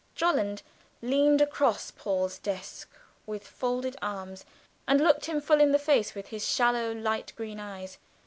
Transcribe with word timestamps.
Jolland 0.15 0.63
leaned 1.03 1.41
across 1.41 1.91
Paul's 1.91 2.39
desk 2.39 2.89
with 3.27 3.45
folded 3.45 3.95
arms 4.01 4.45
and 4.87 4.99
looked 4.99 5.25
him 5.25 5.39
full 5.39 5.61
in 5.61 5.73
the 5.73 5.77
face 5.77 6.15
with 6.15 6.29
his 6.29 6.43
shallow 6.43 6.91
light 6.91 7.33
green 7.35 7.59
eyes. 7.59 7.99